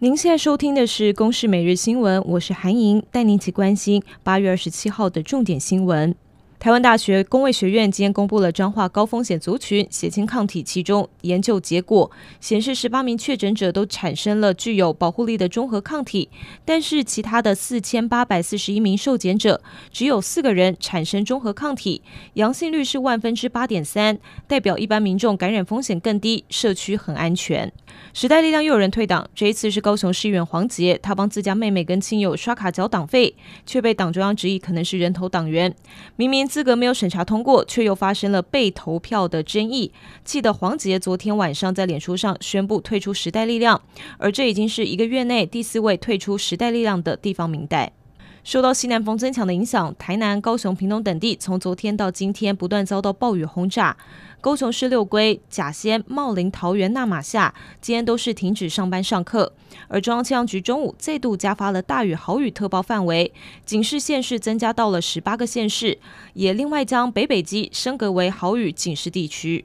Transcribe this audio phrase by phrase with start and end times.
[0.00, 6.14] 您现在收听的是《公视每日新闻》，我是韩莹，带您一起关心八月二十七号的重点新闻。
[6.60, 16.28] 台湾大学公卫学院今天公布了彰化高风险族群血清抗体，其中研究结果显示，十八名确诊者都产生了具有保护力的中和抗体，
[16.64, 19.62] 但是其他的四千八百四十一名受检者，
[19.92, 22.02] 只有四个人产生中和抗体，
[22.34, 24.18] 阳性率是万分之八点三，
[24.48, 27.72] 代表一般民众感染风险更低，社区很安全。
[28.12, 35.72] 时代力量又有人退党，这一次是高雄市议员黄杰，他帮自家妹妹跟亲友刷卡缴党费，却被党中央质疑可能是人头党员，
[36.16, 39.92] 明明资格没有审查通过，却又发生了被投票的争议，
[40.24, 43.82] 记得黄杰昨天晚上在脸书上宣布退出时代力量，
[44.16, 47.92] 而这已经是一个月内第四位退出时代力量的地方名代。
[48.44, 53.96] 受到西南风增强的影响，台南、高雄、屏东等地从昨天到今天不断遭到暴雨轰炸。
[54.40, 59.52] 高雄市六龟、甲仙、茂林、桃园、那玛夏今天都是停止上班上课。
[59.88, 63.32] 而中央气象局中午再度加发了大雨、豪雨特报范围，
[63.66, 65.98] 警示县市增加到了十八个县市，
[66.34, 69.64] 也另外将北北基升格为豪雨警示地区。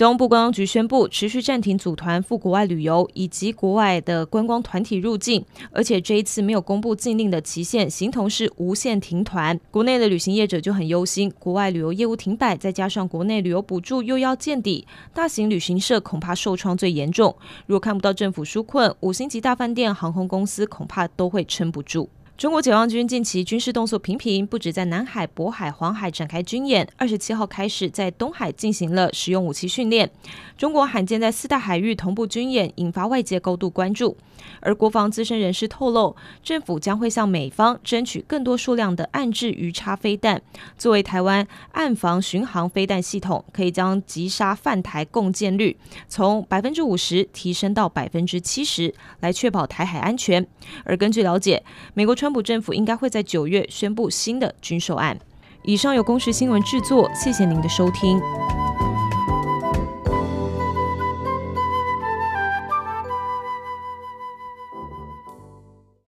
[0.00, 9.60] 交通部观光局宣布，持续暂停组团赴国外旅游以及国外的观光团体入境，而且这一次没有公布禁令的期限，形同是无限停团。
[9.70, 17.36] 国内的旅行业者就很忧心，国外旅游业务停摆，再加上国内旅游补助又要见底，大型旅行社恐怕受创最严重。
[17.66, 22.08] 如果看不到政府纾困，五星级大饭店、航空公司恐怕都会撑不住。
[22.40, 30.10] 中国解放军近期军事动作频频，不止在南海、渤海、黄海展开军演，二十七号开始在东海进行了实用武器训练。
[30.56, 34.16] 中国罕见在四大海域同步军演，引发外界高度关注。
[34.60, 40.40] 而国防资深人士透露，政府将会向美方争取更多数量的暗制鱼叉飞弹，
[40.78, 45.76] 作为台湾岸防巡航飞弹系统，可以将击杀犯台共建率
[46.08, 50.46] 从百分之五十提升到百分之七十，来确保台海安全。
[50.84, 51.62] 而根据了解，
[51.92, 55.18] 美国川普政府应该会在九月宣布新的军售案。
[55.64, 58.20] 以上由公视新闻制作，谢谢您的收听。